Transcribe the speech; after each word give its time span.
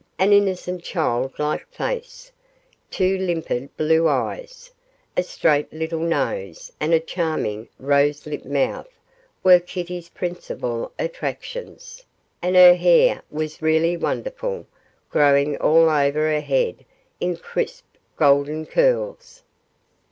An 0.17 0.33
innocent 0.33 0.83
child 0.83 1.37
like 1.37 1.67
face, 1.71 2.31
two 2.89 3.19
limpid 3.19 3.77
blue 3.77 4.07
eyes, 4.07 4.71
a 5.15 5.21
straight 5.21 5.71
little 5.71 5.99
nose, 5.99 6.71
and 6.79 6.91
a 6.91 6.99
charming 6.99 7.69
rose 7.77 8.25
lipped 8.25 8.47
mouth 8.47 8.89
were 9.43 9.59
Kitty's 9.59 10.09
principal 10.09 10.91
attractions, 10.97 12.03
and 12.41 12.55
her 12.55 12.73
hair 12.73 13.21
was 13.29 13.61
really 13.61 13.95
wonderful, 13.95 14.65
growing 15.11 15.55
all 15.57 15.87
over 15.87 16.31
her 16.33 16.41
head 16.41 16.83
in 17.19 17.37
crisp 17.37 17.85
golden 18.17 18.65
curls. 18.65 19.43